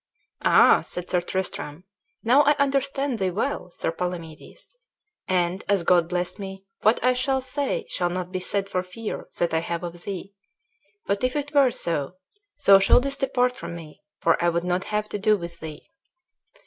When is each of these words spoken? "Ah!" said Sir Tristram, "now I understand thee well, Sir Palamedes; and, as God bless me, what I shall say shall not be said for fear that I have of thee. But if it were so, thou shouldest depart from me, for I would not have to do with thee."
"Ah!" 0.43 0.81
said 0.81 1.11
Sir 1.11 1.21
Tristram, 1.21 1.83
"now 2.23 2.41
I 2.41 2.55
understand 2.57 3.19
thee 3.19 3.29
well, 3.29 3.69
Sir 3.69 3.91
Palamedes; 3.91 4.75
and, 5.27 5.63
as 5.69 5.83
God 5.83 6.09
bless 6.09 6.39
me, 6.39 6.65
what 6.81 6.99
I 7.03 7.13
shall 7.13 7.39
say 7.39 7.85
shall 7.87 8.09
not 8.09 8.31
be 8.31 8.39
said 8.39 8.67
for 8.67 8.81
fear 8.81 9.29
that 9.37 9.53
I 9.53 9.59
have 9.59 9.83
of 9.83 10.01
thee. 10.03 10.33
But 11.05 11.23
if 11.23 11.35
it 11.35 11.53
were 11.53 11.69
so, 11.69 12.15
thou 12.65 12.79
shouldest 12.79 13.19
depart 13.19 13.55
from 13.55 13.75
me, 13.75 14.01
for 14.17 14.43
I 14.43 14.49
would 14.49 14.63
not 14.63 14.85
have 14.85 15.07
to 15.09 15.19
do 15.19 15.37
with 15.37 15.59
thee." 15.59 15.91